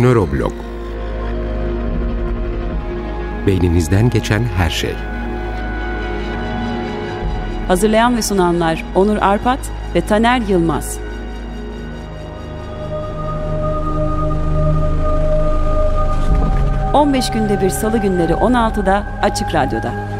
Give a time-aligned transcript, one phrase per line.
[0.00, 0.52] Nöroblog
[3.46, 4.94] Beyninizden geçen her şey.
[7.68, 9.58] Hazırlayan ve sunanlar Onur Arpat
[9.94, 10.98] ve Taner Yılmaz.
[16.92, 20.19] ...15 günde bir salı günleri 16'da Açık Radyo'da.